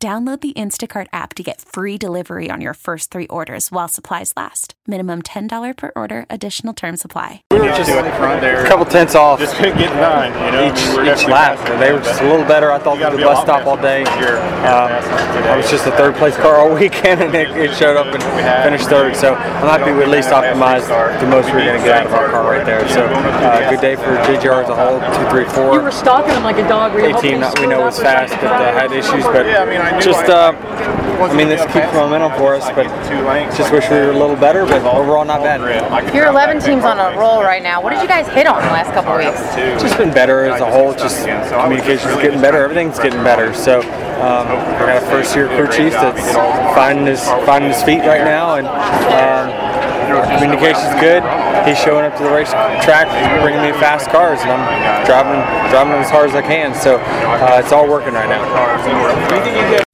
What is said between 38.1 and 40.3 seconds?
hit on the last couple of weeks? just been